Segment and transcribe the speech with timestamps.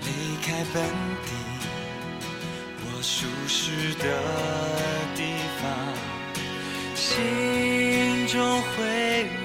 [0.00, 0.82] 离开本
[1.24, 1.28] 地，
[2.80, 4.04] 我舒适的
[5.14, 5.20] 地
[5.60, 5.62] 方，
[6.94, 8.76] 心中会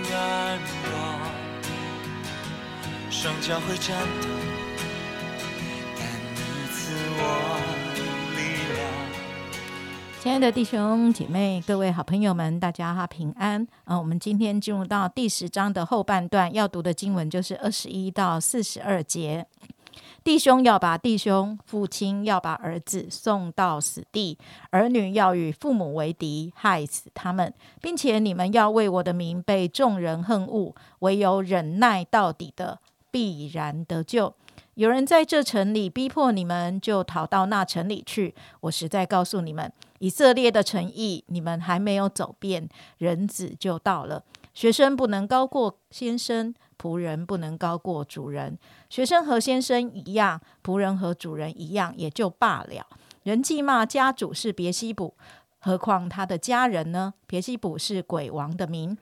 [0.09, 0.93] 软弱，
[3.09, 4.27] 双脚会颤抖，
[10.23, 13.67] 亲爱的弟兄姐妹、各位好朋友们，大家哈平安。
[13.83, 19.45] 嗯、我们今天进入到第十章的后半段，要读的经文就是二十一到四十二节。
[20.23, 24.37] 弟兄要把弟兄，父亲要把儿子送到死地，
[24.69, 32.79] 儿女要与父母为敌，害死他们，并且你们要为我的名被众人恨恶，唯有忍耐到底的，
[33.11, 34.33] 必然得救。
[34.75, 38.33] 有人在这城里逼迫你们，就逃到那城里去。
[38.61, 39.71] 我实在告诉你们，
[40.03, 44.21] 以色列的诚意，你们还没有走遍，人子就到了。
[44.53, 48.59] 学生不能高过先生，仆人不能高过主人。
[48.89, 52.85] 学生和先生一样，仆人和主人一样，也就罢了。
[53.23, 55.15] 人既骂家主是别西卜，
[55.59, 57.13] 何况他的家人呢？
[57.25, 58.97] 别西卜是鬼王的名，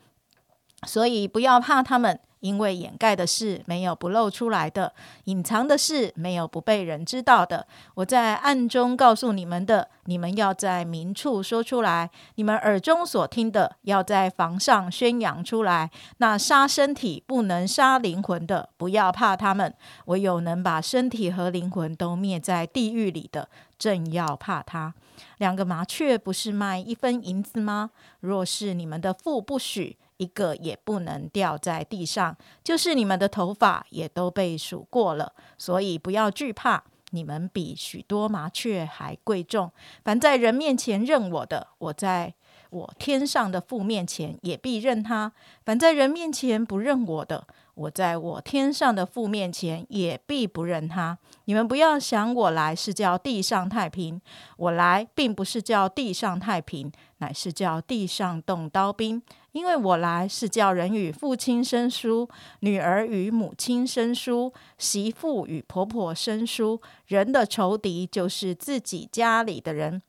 [0.86, 2.20] 所以不要怕他们。
[2.42, 7.66] 因为掩盖的事没有不露出来的，隐藏的事没有不被人知道的。
[7.95, 15.89] 我在暗中告诉你们的，你们要在明处说出来；你们耳中所听的，要在房上宣扬出来。
[16.17, 19.72] 那杀身体不能杀灵魂的，不要怕他们；
[20.06, 23.47] 唯有能把身体和灵魂都灭在地狱里的，
[23.78, 24.94] 正要怕他。
[25.38, 27.92] 两个麻雀不是卖一分银子吗？
[28.22, 39.72] 若是你们的父不许，一个也不能掉在地上，就是你们的头发也都被数过了，所以不要惧怕，你们比许多麻雀还贵重。
[40.04, 42.36] 凡在人面前认我的，我在
[42.70, 45.32] 我天上的父面前也必认他；
[45.66, 51.18] 凡在人面前不认我的，我在我天上的父面前也必不认他。
[51.46, 54.22] 你们不要想我来是叫地上太平，
[54.58, 59.22] 我来并不是叫地上太平，乃是叫地上动刀兵。
[59.51, 62.29] 因为我来是叫人与父亲生疏，
[62.62, 66.81] 女儿与母亲生疏，媳妇与婆婆生疏。
[67.07, 70.01] 人的仇敌就是自己家里的人。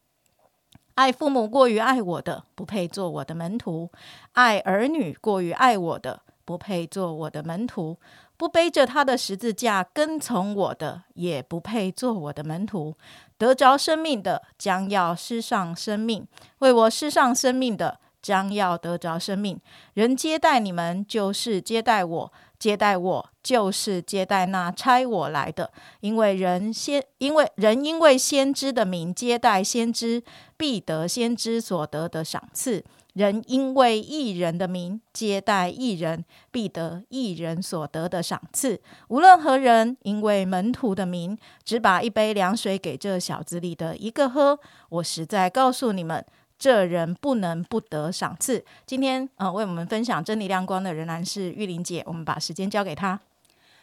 [0.95, 3.89] 爱父母过于爱我的，不配做我的门徒；
[4.33, 7.97] 爱儿女过于爱我的，不配做我的门徒；
[8.37, 12.95] 不背着他的十字架跟从我的，也不配做我的门徒。
[13.39, 16.27] 得着生命的，将要失上生命；
[16.59, 19.61] 为我失上生命的，将要得着生命。
[19.95, 25.71] 人接待你们，就是接待我；接待我，就是接待那差我来的。
[26.01, 30.23] 因为人先，因为人因为先知的名接待先知，
[30.57, 32.83] 必得先知所得的赏赐；
[33.15, 38.81] 人因为艺人的名接待艺人，必得艺人所得的赏赐。
[39.09, 44.59] 无论何人，因为门徒的名，只把一杯凉水给这小子里的一个喝，
[44.89, 46.25] 我实在告诉你们。
[46.63, 48.65] 这人不能不得赏赐。
[48.87, 53.19] 今天呃，为我们分享真理亮光的仍然是玉玲姐，我们把时间交给她。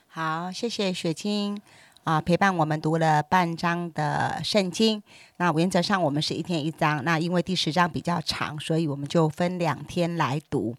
[0.07, 1.59] 好，谢谢雪清
[2.05, 5.03] 啊，陪伴我们读了半章的圣经。
[5.35, 10.73] 那原则上我们是一天一章，那因为第十章比较长，所以我们就分两天来读。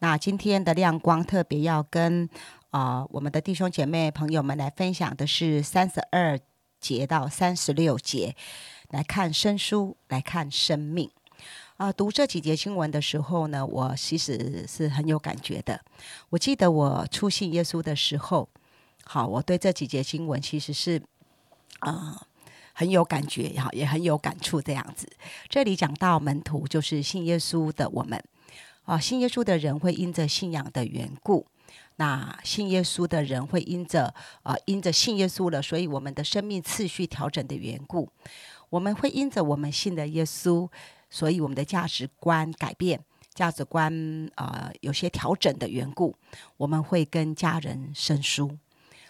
[0.00, 2.28] 那今天的亮光特别要跟
[2.68, 6.38] 啊、我们的弟兄姐妹朋友们来分享的是三十二
[6.78, 8.36] 节到三十六节，
[8.90, 11.10] 来看生疏，来看生命。
[11.76, 15.78] 啊，读这几节经文的时候呢，我其实是很有感觉的。
[16.30, 18.48] 我记得我初信耶稣的时候，
[19.04, 21.02] 好，我对这几节经文其实是
[21.80, 22.26] 啊、
[22.72, 25.06] 很有感觉，哈，也很有感触这样子。
[25.50, 28.24] 这里讲到门徒，就是信耶稣的我们
[28.84, 31.46] 啊，信耶稣的人会因着信仰的缘故。
[31.96, 38.08] 那信耶稣的人会因着啊、因着信耶稣了，所以我们的生命次序调整的缘故，
[38.70, 40.68] 我们会因着我们信的耶稣，
[41.16, 43.90] 所以我们的价值观改变，价值观
[44.34, 46.14] 呃有些调整的缘故，
[46.58, 48.58] 我们会跟家人生疏，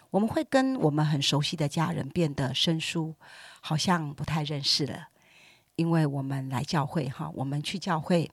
[0.09, 3.13] 我们会跟我们很熟悉的家人变得生疏，
[3.59, 5.09] 好像不太认识了，
[5.75, 8.31] 因为我们来教会哈，我们去教会，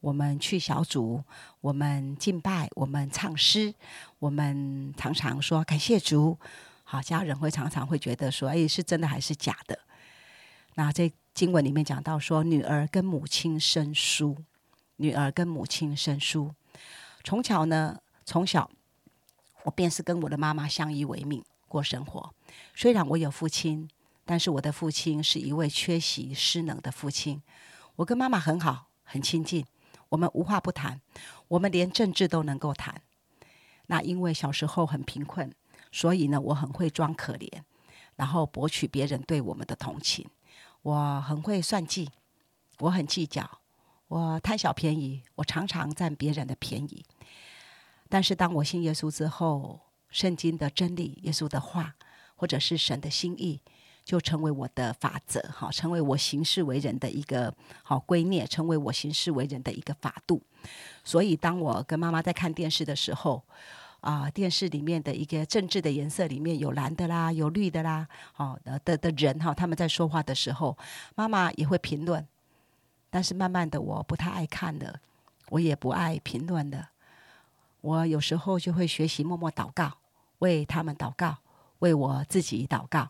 [0.00, 1.24] 我们去小组，
[1.62, 3.72] 我们敬拜，我们唱诗，
[4.18, 6.38] 我们常常说感谢主，
[6.82, 9.78] 好，家人会常常会觉得说，哎，是真的还是假的？
[10.74, 14.36] 那这经文里面讲到说，女儿跟母亲生疏，
[14.96, 16.54] 女儿跟母亲生疏。
[17.24, 18.70] 从小呢，从小
[19.64, 22.32] 我便是跟我的妈妈相依为命过生活。
[22.72, 23.90] 虽然我有父亲，
[24.24, 27.42] 但是我的父亲是一位缺席失能的父亲。
[27.96, 29.66] 我跟妈妈很好，很亲近，
[30.10, 31.00] 我们无话不谈，
[31.48, 33.02] 我们连政治都能够谈。
[33.86, 35.52] 那因为小时候很贫困，
[35.90, 37.50] 所以呢，我很会装可怜，
[38.14, 40.24] 然后博取别人对我们的同情。
[40.84, 42.10] 我很会算计，
[42.78, 43.58] 我很计较，
[44.06, 47.02] 我贪小便宜，我常常占别人的便宜。
[48.10, 51.94] 但是当我信耶稣之后，圣经的真理、耶稣的话，
[52.36, 53.62] 或者是神的心意，
[54.04, 60.42] 就成为我的法则，哈，成为我行事为人的一个好规念，成为我行事为人的一个法度。
[61.02, 63.42] 所以，当我跟妈妈在看电视的时候，
[64.04, 70.76] 啊，电视里面的一个政治的颜色里面有蓝的啦，有绿的啦，好的的人哈，他们在说话的时候，
[71.14, 72.26] 妈妈也会评论。
[73.08, 75.00] 但是慢慢的，我不太爱看了，
[75.48, 76.90] 我也不爱评论了。
[77.80, 79.94] 我有时候就会学习默默祷告。
[80.40, 81.38] 为他们祷告，
[81.78, 83.08] 为我自己祷告。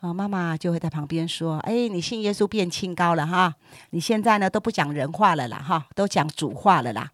[0.00, 3.54] 啊，妈妈就会在旁边说：“哎，你信耶稣变清高了哈！
[3.90, 7.10] 你现在呢都不讲人话了啦，哈，都讲主话了啦。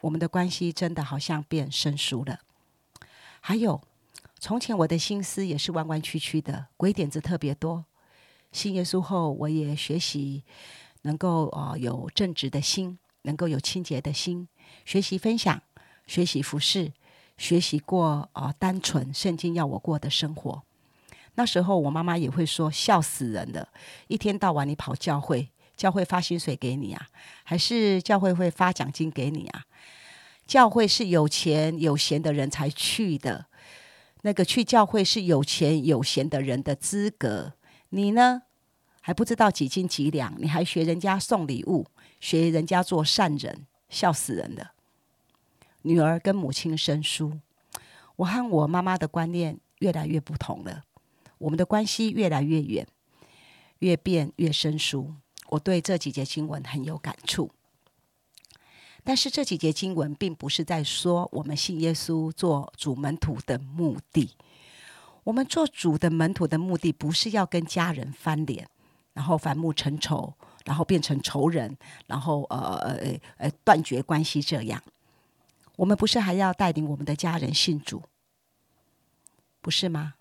[0.00, 2.40] 我们的关系真的好像变生疏了。
[3.40, 3.80] 还有，
[4.38, 7.84] 从前我的心思也是弯弯曲曲的，鬼点子特别多。
[8.52, 10.44] 信耶稣后，我也学习
[11.02, 14.48] 能够啊有正直的心，能够有清洁的心，
[14.84, 15.62] 学习分享，
[16.06, 16.92] 学习服侍。”
[17.38, 20.60] 学习过啊，单纯圣经要我过的生活。
[21.36, 23.68] 那时候我妈妈也会说：“笑死人了，
[24.08, 25.48] 一天到晚你跑教会，
[25.78, 27.08] 教会发薪水给你啊，
[27.44, 29.64] 还是教会会发奖金给你啊？
[30.44, 33.46] 教会是有钱有闲的人才去的，
[34.22, 37.54] 那个去教会是有钱有闲的人的资格。
[37.90, 38.42] 你呢，
[39.00, 41.86] 还不知道几斤几两，你还学人家送礼物，
[42.18, 44.72] 学人家做善人，笑死人了。”
[45.82, 47.38] 女儿跟母亲生疏，
[48.16, 50.82] 我和我妈妈的观念越来越不同了，
[51.38, 52.86] 我们的关系越来越远，
[53.78, 55.14] 越变越生疏。
[55.48, 57.50] 我对这几节经文很有感触，
[59.02, 64.36] 但是这几节经文并不是在说我们信耶稣做主门徒的目的。
[65.24, 68.66] 我们做主的门徒的目的，不是要跟家人翻脸，
[69.12, 70.32] 然后反目成仇，
[70.64, 74.82] 然后变成仇人，然后呃呃呃断绝关系这样。
[75.76, 78.02] 我们不是还要带领我们的家人信主，
[79.60, 80.14] 不是吗？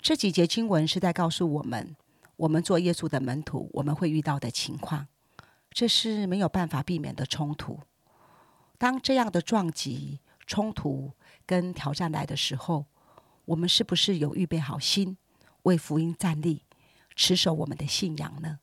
[0.00, 1.96] 这几节经文是在告诉我们，
[2.36, 5.06] 我们做耶稣的门徒，我们会遇到的情况，
[5.70, 7.80] 这是没有办法避免的冲突。
[8.78, 11.12] 当这样的撞击、冲突
[11.46, 12.84] 跟挑战来的时候，
[13.46, 15.16] 我们是不是有预备好心，
[15.62, 16.62] 为福音站立，
[17.14, 18.58] 持守我们的信仰呢？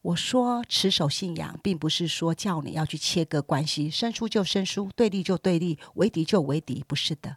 [0.00, 7.36] 我说持守信仰，并不是说叫你要去切割关系，生疏就生疏，对立就对立，为敌就为敌，不是的，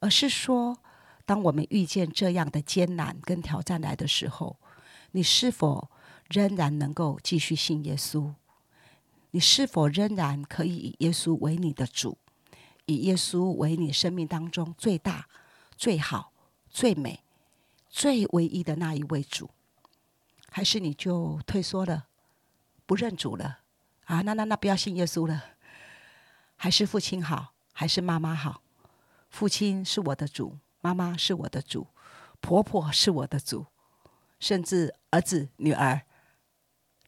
[0.00, 0.76] 而是说，
[1.26, 4.56] 当我们遇见这样的艰难跟挑战来的时候，
[5.12, 5.90] 你是否
[6.28, 8.34] 仍然能够继续信耶稣？
[9.30, 12.18] 你是否仍然可以以耶稣为你的主，
[12.86, 15.26] 以耶稣为你生命当中最大、
[15.76, 16.32] 最好、
[16.70, 17.20] 最美、
[17.88, 19.50] 最唯一的那一位主？
[20.50, 22.06] 还是你就退缩了，
[22.86, 23.58] 不认主了
[24.04, 24.20] 啊？
[24.20, 25.42] 那那那不要信耶稣了。
[26.56, 28.62] 还是父亲好，还是妈妈好？
[29.30, 31.86] 父亲是我的主，妈妈是我的主，
[32.42, 33.64] 婆婆是我的主，
[34.38, 36.02] 甚至儿子女儿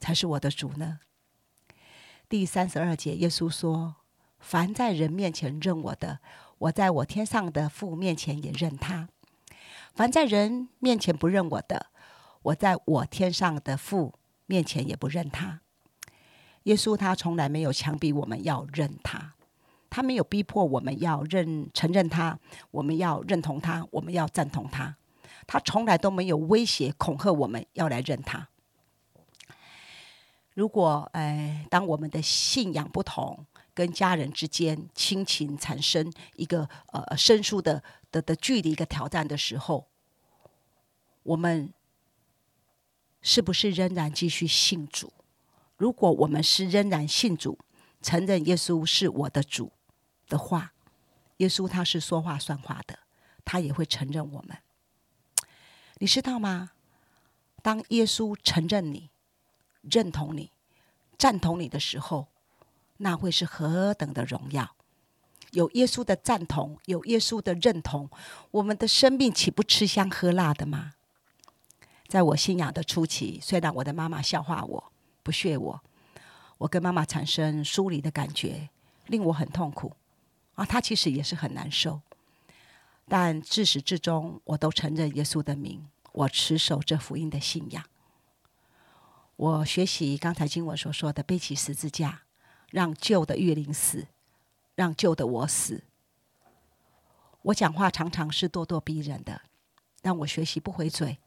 [0.01, 1.01] 才是我的主呢？
[2.27, 3.97] 第三十二节，耶稣说
[4.41, 6.21] ：“凡在人面前认我的，
[6.57, 9.09] 我在我天上的父面前也认他；
[9.93, 11.89] 凡在人面前不认我的。”
[12.45, 14.15] 我在我天上的父
[14.47, 15.61] 面前也不认他。
[16.63, 19.35] 耶稣他从来没有强逼我们要认他，
[19.97, 22.39] 他没有逼迫我们要认承认他，
[22.71, 24.95] 我们要认同他，我们要赞同他。
[25.47, 28.47] 他从来都没有威胁恐吓我们要来认他。
[30.53, 39.87] 如果哎，当我们的信仰不同，跟家人之间亲情产生一个呃生疏的的的距离一个挑战的时候，
[41.23, 41.73] 我们。
[43.23, 45.11] 是不是仍然继续信主？
[45.79, 47.59] 如果我们是仍然信主，
[48.03, 49.73] 承认耶稣是我的主
[50.29, 50.73] 的话，
[51.39, 52.99] 耶稣他是说话算话的，
[53.45, 54.59] 他也会承认我们。
[55.99, 56.73] 你知道吗？
[57.63, 59.11] 当耶稣承认你、
[59.83, 60.51] 认同你、
[61.19, 62.29] 赞同你的时候，
[62.99, 64.75] 那会是何等的荣耀！
[65.53, 68.11] 有耶稣的赞同，有耶稣的认同，
[68.51, 70.95] 我们的生命岂不吃香喝辣的吗？
[72.09, 74.93] 在我信仰的初期，虽然我的妈妈笑话我、
[75.23, 75.83] 不屑我，
[76.59, 78.69] 我跟妈妈产生疏离的感觉，
[79.07, 79.97] 令我很痛苦
[80.57, 80.67] 啊。
[80.67, 82.01] 她其实也是很难受，
[83.09, 87.85] 但自始至终，我都承认耶稣的名，我持守这福音的信仰。
[89.37, 92.23] 我学习刚才经文所说的，背起十字架，
[92.71, 94.09] 让旧的月灵死，
[94.75, 95.85] 让旧的我死。
[97.43, 99.43] 我讲话常常是咄咄逼人的，
[100.01, 101.19] 但我学习不回嘴，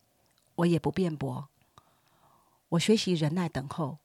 [0.56, 1.48] 我也不辩驳。
[2.70, 4.00] 我学习忍耐等候，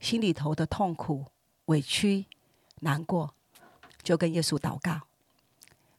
[0.00, 1.26] 心里头的痛苦、
[1.66, 2.26] 委屈、
[2.80, 3.34] 难过，
[4.02, 5.02] 就跟耶稣祷告，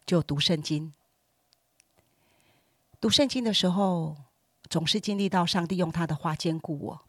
[0.06, 0.94] 就读圣经。
[3.00, 4.18] 读圣经的时候，
[4.70, 7.02] 总是经历到上帝用他的话兼顾我。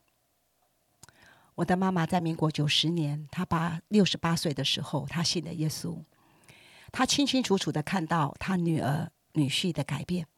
[1.57, 6.03] 我的妈妈在民国九十年，她八六十八岁的时候，她信了耶稣。
[6.91, 10.29] 他清清楚楚的看到他女儿女婿的改变，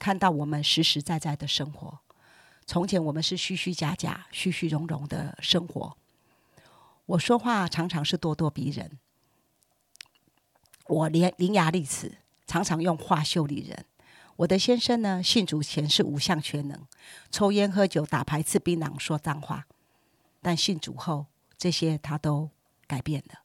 [0.00, 2.00] 看到我们实实在在的生活。
[2.64, 5.96] 从前我们是虚虚假假、虚虚荣荣的生活。
[7.06, 8.98] 我说话常常是咄咄逼人，
[10.88, 13.84] 我连伶牙俐齿，常常用话修理人。
[14.36, 16.78] 我的先生呢，信主前是五项全能，
[17.30, 19.66] 抽烟、喝酒、打牌、吃槟榔、说脏话，
[20.42, 21.26] 但信主后，
[21.56, 22.50] 这些他都
[22.86, 23.40] 改变了。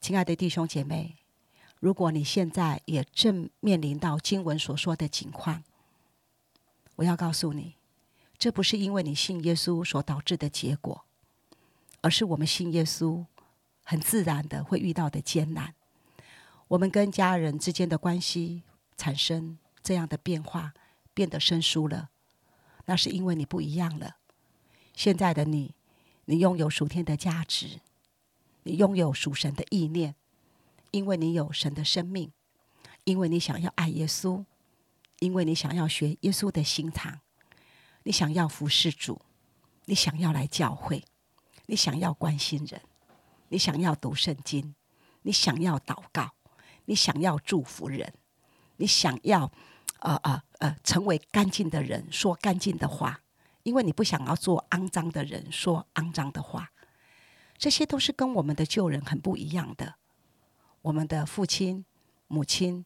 [0.00, 1.16] 亲爱的弟兄姐妹，
[1.78, 5.62] 如果你现在也正面临到经文所说的情况，
[6.96, 7.74] 我要告诉你，
[8.38, 11.04] 这不是因为你信耶稣所导致的结果，
[12.00, 13.26] 而是我们信耶稣
[13.84, 15.74] 很自然的会遇到的艰难。
[16.68, 18.62] 我们跟家人之间的关系
[18.96, 20.74] 产生这样的变化，
[21.14, 22.10] 变得生疏了，
[22.86, 24.16] 那是因为你不一样了。
[24.94, 25.74] 现在的你，
[26.24, 27.80] 你拥有属天的价值。
[28.64, 30.16] 你拥有属神的意念，
[30.90, 32.32] 因为你有神的生命，
[33.04, 34.44] 因为你想要爱耶稣，
[35.20, 37.20] 因为你想要学耶稣的心肠，
[38.02, 39.22] 你想要服侍主，
[39.84, 41.04] 你想要来教会，
[41.66, 42.82] 你想要关心人，
[43.50, 44.74] 你想要读圣经，
[45.22, 46.34] 你想要祷告，
[46.86, 48.12] 你想要祝福人，
[48.76, 49.52] 你想要
[50.00, 53.20] 呃呃呃成为干净的人，说干净的话，
[53.62, 56.72] 因为你不想要做肮脏的人，说肮脏的话。
[57.58, 59.94] 这些都是跟我们的旧人很不一样的。
[60.82, 61.84] 我们的父亲、
[62.28, 62.84] 母亲、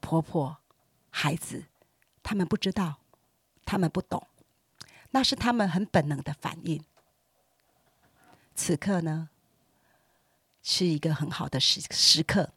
[0.00, 0.58] 婆婆、
[1.10, 1.66] 孩子，
[2.22, 2.98] 他们不知道，
[3.64, 4.26] 他们不懂，
[5.10, 6.84] 那是他们很本能的反应。
[8.56, 9.30] 此刻呢，
[10.60, 12.52] 是一个很好的时时刻，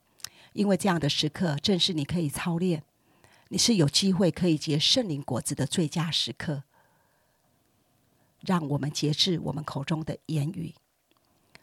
[0.53, 2.83] 因为这样的时刻正是你可以操练，
[3.49, 6.63] 你是有机会可以结圣灵果子的最佳时刻。
[8.39, 10.73] 让我们节制我们口中的言语。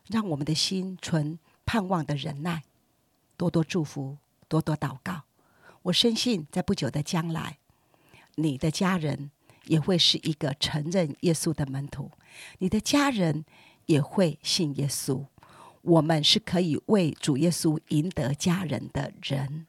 [0.07, 2.65] 让我们的心存盼望的忍耐，
[3.37, 4.17] 多多祝福，
[4.49, 5.23] 多多祷告。
[5.83, 7.59] 我深信，在不久的将来，
[8.35, 9.31] 你的家人
[9.67, 12.11] 也会是一个承认耶稣的门徒，
[12.59, 13.45] 你的家人
[13.87, 15.27] 也会信耶稣。
[15.83, 19.67] 我们是可以为主耶稣赢得家人的人。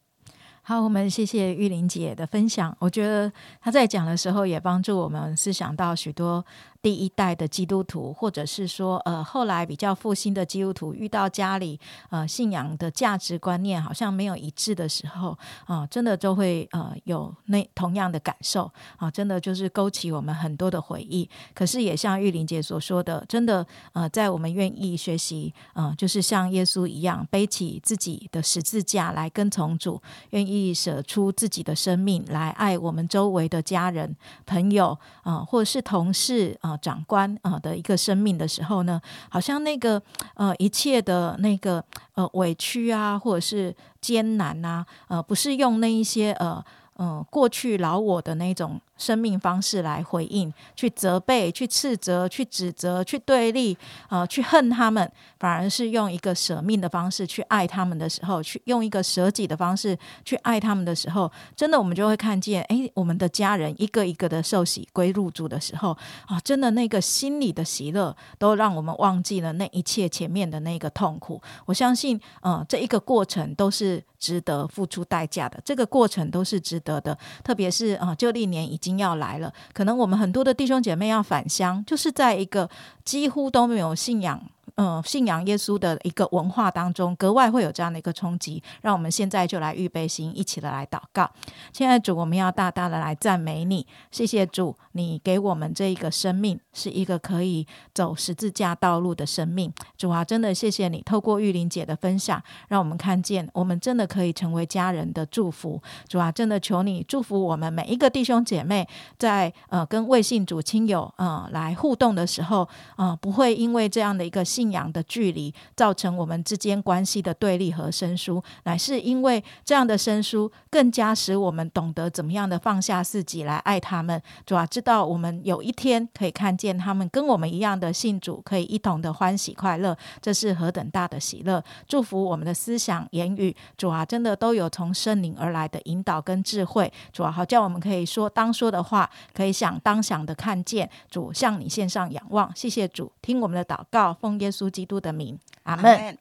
[0.63, 2.75] 好，我们谢谢玉玲姐的分享。
[2.80, 6.46] 我觉得她在讲的时候，也帮助我们思想到许多。
[6.81, 21.29] 第一代的基督徒，或者是说，呃，后来比较复兴的基督徒，遇到家里呃信仰的价值观念好像没有一致的时候，啊，真的就会呃有那同样的感受啊，真的就是勾起我们很多的回忆。
[21.53, 34.15] 可是也像玉玲姐所说的，真的呃，在我们愿意学习，呃，就是像耶稣一样背起自己的十字架来跟从主，愿意舍出自己的生命来爱我们周围的家人、
[34.47, 36.71] 朋友啊，或者是同事啊。
[36.78, 40.01] 长官啊的一个生命的时候呢，好像那个
[40.36, 41.84] 呃一切的那个
[42.16, 46.63] 呃委屈啊，或者是艰难呐，呃不是用那一些呃
[46.98, 48.80] 嗯过去老我的那种。
[49.01, 53.75] 生命方式来回应，去责备，去斥责，去指责，去对立，
[54.10, 71.41] 呃，去恨他们，反而是用一个舍命的方式去爱他们的时候，去用一个舍己的方式去爱他们的时候，真的，我们就会看见，哎，我们的家人一个一个的受洗归入主的时候，啊，真的那个心里的喜乐，都让我们忘记了那一切前面的那个痛苦。
[71.65, 78.90] 我相信，嗯，这一个过程都是值得付出代价的，这个过程都是值得的，特别是啊，旧历年已经。
[78.98, 82.69] 要来了，可能我们很多的弟兄姐妹要返乡，就是在一个
[83.03, 84.41] 几乎都没有信仰。
[84.81, 88.63] 嗯，信仰耶稣的一个文化当中，格外会有这样的一个冲击。
[88.81, 91.29] 让我们现在就来预备心，一起的来祷告。
[91.71, 99.71] 亲爱的主，我们要大大的来赞美你，谢谢主，你给我们这一个生命，是一个可以走十字架道路的生命。
[99.95, 105.79] 主啊，真的谢谢你，透过玉玲姐的分享，让我们看见我们真的可以成为家人的祝福。
[106.07, 108.88] 主啊，真的求你祝福我们每一个弟兄姐妹，
[109.19, 114.71] 在呃跟未信主亲友呃来互动的时候，呃不会因为这样的一个信。
[114.92, 124.22] 的距离，造成我们之间关系的对立和生疏，乃是因为这样的生疏，更加使我们懂得怎么样的放下自己来爱他们。
[124.46, 131.63] 主啊，知道我们有一天可以看见他们跟我们一样的信主，可以一同的欢喜快乐，这是何等大的喜乐！
[131.88, 136.92] 祝福我们的思想言语，主啊，真的都有从圣灵而来的引导跟智慧。
[137.13, 140.90] 主啊，好叫我们可以说当说的话，可以想当想的看见。
[141.10, 146.17] 主向你献上仰望，谢谢主，听我们的祷告，奉耶稣基督的名，阿门。